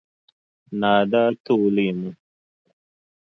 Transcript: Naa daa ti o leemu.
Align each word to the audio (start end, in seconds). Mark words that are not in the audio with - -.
Naa 0.79 1.01
daa 1.11 1.29
ti 1.43 1.51
o 1.63 1.65
leemu. 1.75 2.09